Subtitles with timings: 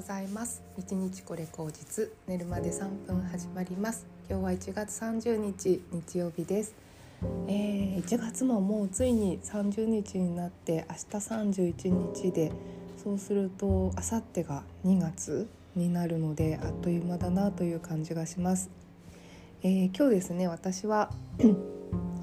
[0.00, 0.62] ございます。
[0.78, 4.06] 一日これ口実寝るまで3分始まります。
[4.30, 6.74] 今日は1月30日日曜日です、
[7.48, 12.50] えー、1月ももうついに30日になって明日31日で
[12.96, 15.46] そうすると明後日が2月
[15.76, 18.70] になるのであっという間だなという感じがします、
[19.62, 21.10] えー、今日ですね私は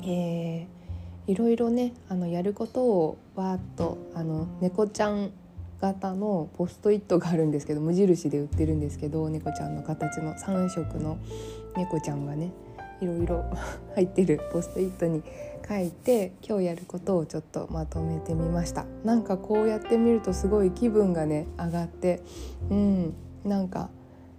[0.01, 5.29] えー、いろいろねあのやることをわーっとあの猫ちゃん
[5.81, 11.17] 型のポストイットがあるんですけど無印で売ってるんですけど猫ちゃんの形の3色の
[11.75, 12.51] 猫ちゃんがね
[13.01, 13.45] いろいろ
[13.95, 15.23] 入ってるポストイットに
[15.67, 22.21] 書いて今日やることをちょっとまとめてみましたなんかこうやってみるとすごい気分がね上がって
[22.69, 23.13] うん
[23.43, 23.89] なんか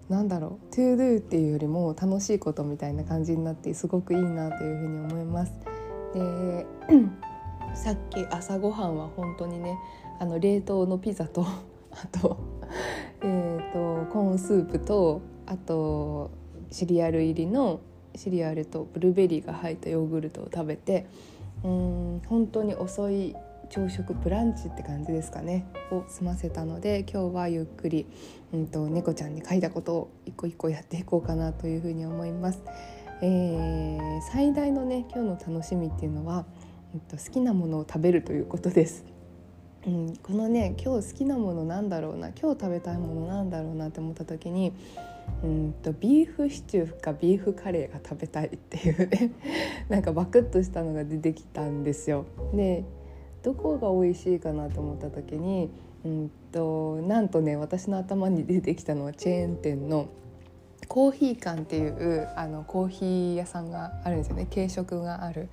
[0.09, 5.52] なんだろう to do っていうよりも楽しいことみたいな感じになってすごくいいなというふうに思います。
[6.15, 6.66] で
[7.75, 9.79] さっき朝ごはんは本当にね
[10.19, 11.47] あの冷凍のピザと
[11.93, 12.37] あと,
[13.23, 16.30] えーとコーンスープとあと
[16.71, 17.80] シリアル入りの
[18.15, 21.07] シリアルとブルーベリーが入ったヨーグルトを食べて
[21.65, 23.35] うん本当に遅い
[23.71, 28.07] 朝食ブランチって感じですかねを済ませたので今日はゆっくり、
[28.53, 32.63] うんと、猫ちゃんに書いたことを一個一個やっていこうかなというふうに思います。
[33.21, 36.47] えー、最大のね今日の楽しみっていうのは、
[37.09, 39.05] と好きなものを食べるということです。
[39.87, 44.73] うん、このね今日好きなものなんだろうな今日食べたいものなんだろうなって思った時に
[45.43, 49.31] うんとビーフシチューかビーフカレーが食べたいっていうね
[49.89, 52.27] なんかバクッとしたのが出てきたんですよ。
[52.55, 52.85] で
[53.43, 55.71] どこが美味しいかなと思った時に
[56.05, 60.09] うんとなんとね私の頭に出てきたのはチェーン店の
[60.89, 65.49] コーヒー館っていうあのコーヒー屋さんがあるんですよね軽食がある。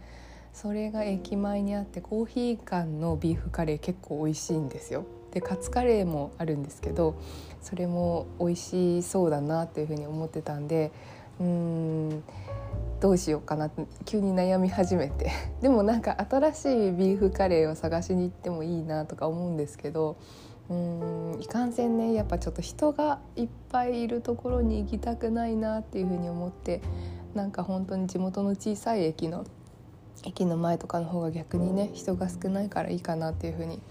[0.55, 5.03] それが駅前にあってコーヒー館のビーフカレー結構美味しいんですよ。
[5.31, 7.15] でカツカレーもあるんですけど
[7.61, 10.93] それも美味しそうだなっていうふうに思ってたんで
[11.41, 12.23] うん
[13.01, 15.29] どうしようかなって急に悩み始めて
[15.59, 20.15] でもなんか新しいビーフカレーを探しに行ってもいいなとか思うんですけど
[20.69, 26.79] うんいかんせんねやっぱちょっと人がいっぱいいるところに行きたくないなっていうふうに思って
[27.33, 29.43] なんか本当に地元の小さい駅の
[30.23, 33.81] 駅の前とかの方が逆にね人が少ないからいいかなっていうふうに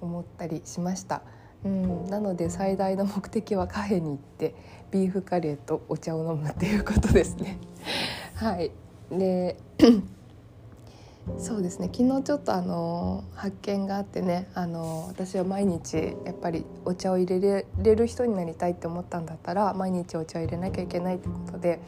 [0.00, 1.22] 思ったりしました。
[1.64, 4.54] うん、なので最大の目的はカフェに行って
[4.90, 7.58] ビーフカレーとお茶を飲むっていうことですね。
[8.36, 8.70] はい
[9.10, 9.56] で
[11.38, 21.80] そうですね昨日ちょっとあの発見があってねあの私は毎日やっぱりお茶を入れれる人になりたいって思ったんだったら毎日お茶を入れなきゃいけないってことで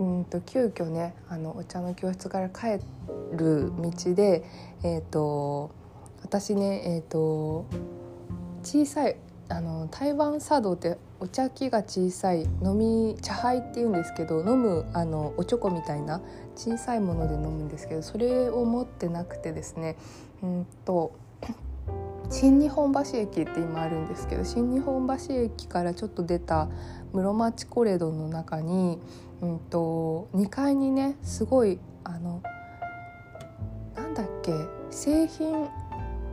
[0.00, 2.82] うんと急遽ねあのお茶の教室から帰
[3.36, 4.44] る道で、
[4.82, 5.70] えーと、
[6.22, 7.66] 私ね、えーと、
[8.62, 9.16] 小さい
[9.50, 16.22] あの台湾茶道ってお茶器が小さい飲み茶杯っていうんですけど飲むあのおちょこみたいな
[16.56, 19.96] 小さいもので飲むんですけどそれを持ってなくてですね
[20.42, 21.12] うんと
[22.30, 26.68] 新日本橋駅って今あるんですけど新日本橋駅からちょっと出た
[27.12, 28.98] 室町コレドの中に、
[29.40, 32.40] うんと、2階にねすごいあの
[33.96, 34.52] なんだっけ
[34.90, 35.68] 製品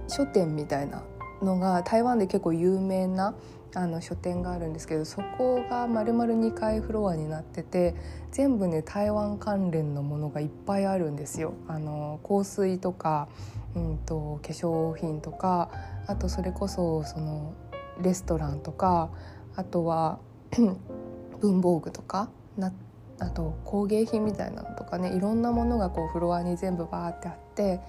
[0.07, 1.03] 書店みたいな
[1.41, 3.33] のが台湾で結構有名な
[3.73, 7.95] あの書店があるんですけどそこが丸々2階フロアになってて
[8.31, 11.53] 全部ね台湾関連のものがいっぱいあるんですよ。
[11.67, 13.27] あの香水とか、
[13.77, 15.69] うんと、化粧品とか
[16.07, 17.53] あとそれこそその
[18.01, 19.09] レストランとか
[19.55, 20.19] あとは
[21.41, 22.71] 文房具とかな
[23.19, 27.79] あと工芸品みたいなのとかねいろんなものがこうフロアに全部バーってあって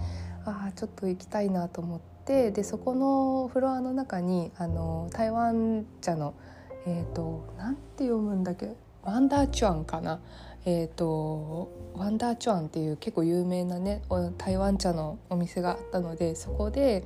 [0.45, 2.09] ああちょっと行きたいなと思って。
[2.29, 6.35] でそこのフロアの中にあの台湾茶の
[6.85, 8.77] えっ、ー、となんて読むんだっけ？
[9.03, 10.21] ワンダーチュアンかな？
[10.71, 14.03] えーと、ワンダーチュアンっていう結構有名なね
[14.37, 17.05] 台湾茶のお店があったのでそこで、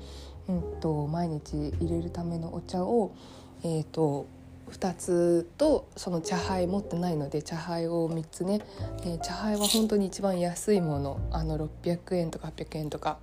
[0.48, 3.14] うんと、毎日入れるためのお茶を、
[3.62, 4.26] えーと、
[4.72, 8.62] 2つとその茶杯持ってないので茶杯を3つね、
[9.04, 13.18] えー、茶杯は本当に一番安いものあの600円とか800円とか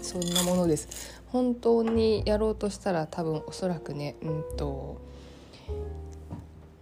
[0.00, 1.20] そんなものです。
[1.26, 5.02] 本当にやろうとしたら多分おそらくねうんと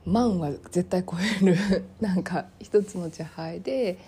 [0.06, 1.12] 万は絶対超
[1.42, 3.98] える なんか一つの茶杯で、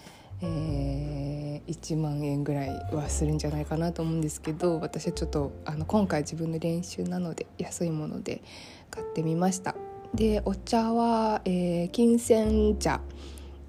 [0.41, 8.43] えー、1万円ぐらいはするんじゃないかなと思うんですけど私はちょっとあの今回自分の練習なので安いもので
[8.91, 9.75] 買ってみました。
[10.15, 13.01] でお茶は、えー、金銭茶、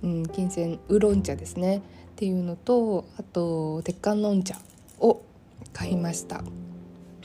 [0.01, 1.77] うん、金銭ウーロン茶ですね。
[1.77, 1.81] っ
[2.15, 4.57] ていうのとあと鉄観音茶
[4.99, 5.21] を
[5.71, 6.43] 買いました。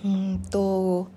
[0.05, 1.09] うんと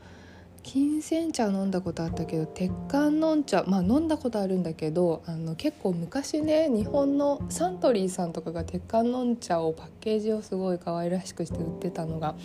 [0.63, 12.35] 金銭茶飲んだことあったけど鉄管のん茶まあ飲んだことあるんだけどあの結構昔ね日本のサントリーさんとかが鉄管のん茶をパッケージをすごい可愛らしくして売ってたのが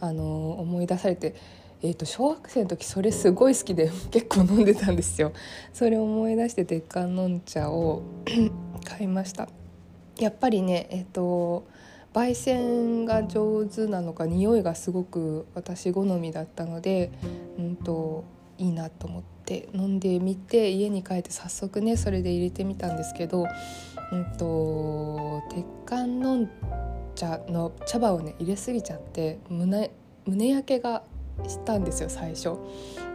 [0.00, 1.34] あの思い出されて。
[1.84, 5.32] えーと、小学生の時それすごい好きで 結構飲んでたんですよ
[5.72, 8.02] それを思い出して鉄管のん茶を
[8.86, 9.48] 買いました
[10.20, 11.64] やっぱりねえっ、ー、と
[12.12, 17.10] 焙煎が上手なのか匂いがすごく私好みだったので、
[17.58, 18.24] うんと、
[18.58, 23.46] いいなと思って飲んでみて家に帰って早速ねそれで入れてみたんですけど、
[24.12, 26.48] うんと、鉄管の
[27.14, 29.90] 茶の茶葉をね入れすぎちゃって胸
[30.26, 31.02] 胸焼けが
[31.46, 32.56] したんですよ最初。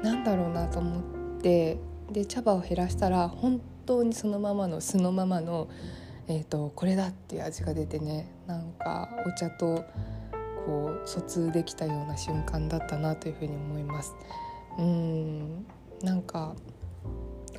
[0.04, 1.04] なんだろうなと思っ
[1.42, 1.78] て
[2.12, 5.68] で茶葉を減らしたら本当にそのままの素のままの
[6.30, 9.86] えーと、これだっていう味が出てねなんかお茶と
[10.66, 14.14] こう疎通できたような瞬間だったなというふうに思います。
[14.78, 15.66] うん
[16.04, 16.56] なんか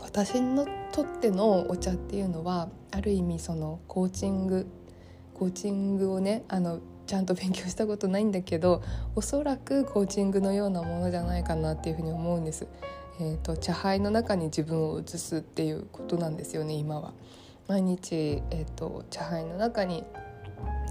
[0.00, 4.66] 私にとってのお茶っていうのはある意味そのコーチング
[5.34, 8.82] コーチングをねあのちゃんと勉強したことないんだけど
[9.14, 12.68] おそらくコーチングのようなものじゃないかなっていうふうに思うんです。
[13.20, 17.14] えーと茶杯の中に自分を移すっていうことなんですよね今は。
[17.68, 20.04] 毎日、えーと、茶杯の中に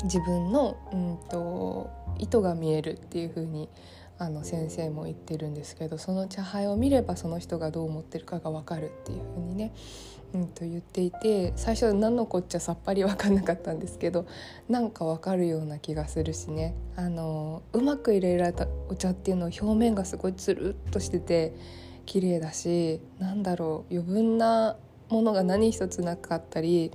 [0.04, 1.90] 自分の、うんと、
[2.20, 3.68] 意図が見えるっていう風に
[4.20, 9.74] あの先生も言ってるんですけどその茶杯を見ればその人がどう思ってるかが分かるっていう風にね、
[10.34, 14.26] うん、と言っていて最初何のこっちゃさっぱり分かんなかったんですけど
[14.70, 16.76] なんか分かるような気がするしね。
[16.96, 21.54] あのうまく入れられたお茶っていうのは表面がすごいつるっとしてて
[22.08, 24.78] 綺麗だしなんだろう余分な
[25.10, 26.92] ものが何一つなかったり、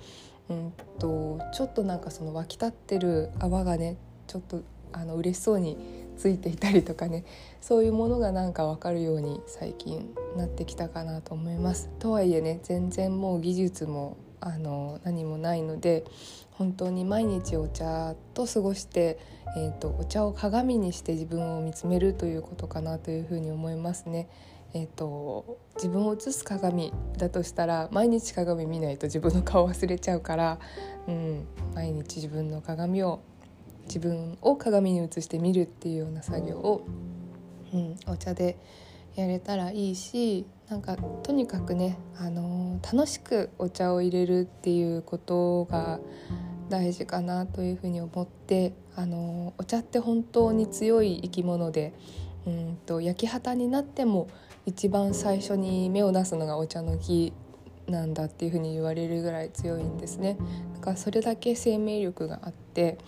[0.49, 4.63] うんと、ちょっとなんかその沸き立ってる泡がねちょっと
[4.93, 5.77] あの嬉しそうに
[6.17, 7.25] ついていたりとかね
[7.61, 11.89] そういうものがなんか分かるように最近なってきたかなと思います。
[11.99, 16.05] とはいえね全然もう技術もあの何もないので
[16.53, 19.19] 本当に毎日お茶と過ごして、
[19.57, 24.29] えーとお茶を鏡にして自分を見つめるということかなというふうに思いますね。
[24.75, 30.59] えーと、自分を映す鏡だとしたら毎日鏡見ないと自分の顔忘れちゃうから、
[31.07, 33.21] うん、毎日自分の鏡を
[33.85, 36.87] 自分を鏡に映して見るっていうような作業を、
[37.73, 38.57] うん、お茶で
[39.15, 46.01] やれたらいいしなんかとにかくね、あのー、楽しくお茶を入れるっていうことが
[46.71, 51.93] 大事かなというふうに思って、あのー、お茶って本当に強い生き物で
[52.47, 54.29] うんと焼き畑になっても
[54.67, 57.33] 一番最初に芽を出すのがお茶の木
[57.89, 60.37] なんだっていうふうに言われるぐらい強いんですね。
[60.75, 62.99] だからそれだけ生命力があって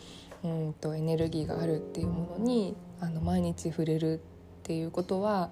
[0.43, 4.21] うんとエネルギーがあるっていうものにあの毎日触れるっ
[4.63, 5.51] ていうことは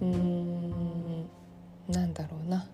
[0.00, 1.28] うん
[1.88, 2.66] なんだろうな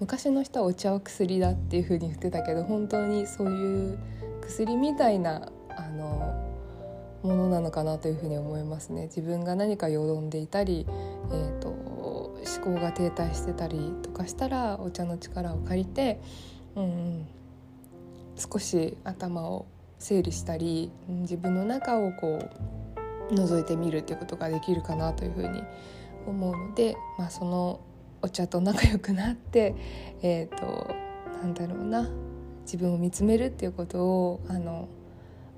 [0.00, 3.98] 昔の人はお茶は薬だっていうふうに言ってたけど本当にそういう
[4.42, 6.51] 薬みたいなあの
[7.22, 9.02] ものなのかなというふうに思いますね。
[9.02, 10.86] 自分が何かよどんでいたり、
[11.30, 11.92] えーと
[12.44, 16.20] 思考が停滞してたりとかしたらお茶の力を借りて、
[16.74, 17.26] うん、
[18.36, 19.66] 少し頭を
[19.98, 22.38] 整理したり自分の中をこ
[23.30, 25.62] う覗いてみるっていうことができるかなというふうに
[26.26, 27.80] 思うので、まあ、その
[28.20, 29.74] お茶と仲良くなって、
[30.22, 30.94] えーと、
[31.40, 32.10] なんだろうな
[32.62, 34.88] 自分を見つめるっていうことをあの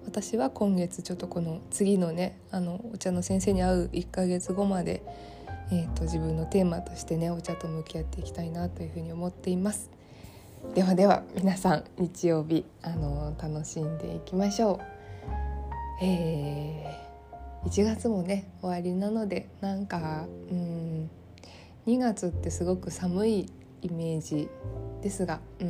[0.06, 5.02] 私は今月ちょっとこの次のねあのお茶の先生に会う1ヶ月後まで
[5.70, 9.90] えーと、自分のテーマとしてねお茶と向き合っていきたいなというふうに思っています。
[10.74, 14.80] ではでは皆さん日曜日あの楽しんでいきましょ
[16.00, 21.10] う、えー、1月もね終わりなのでなんかうん
[21.86, 23.46] 2月ってすごく寒い
[23.82, 24.48] イメージ
[25.02, 25.66] ですがうん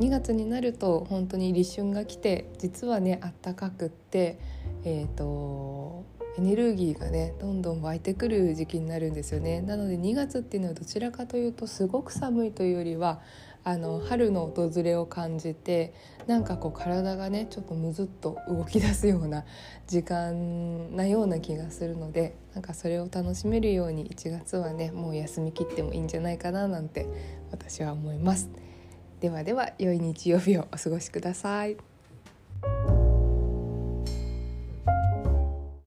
[0.00, 4.38] 2月になると本当に立春が来て実はねあったかくって
[4.84, 6.04] え、ー、と
[6.36, 13.20] エネルギーがねどんどん湧いてくる時期になるんですよねなので2月っていうのはどちらかというとすごく寒いというよりは
[13.62, 15.94] あの春の訪れを感じて
[16.26, 19.44] なんかこう体がねちょっとむずっと動き出すような
[19.86, 27.06] 時間なような気がするのでなんかそれを楽しめるように1月はねもう休みきってもいいんじゃないかななんて
[27.52, 28.63] 私は思います。
[29.24, 31.93] ではでは良い日曜日をお過ごしください。